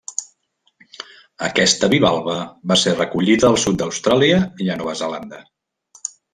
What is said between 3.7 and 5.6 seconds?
d’Austràlia i a Nova Zelanda.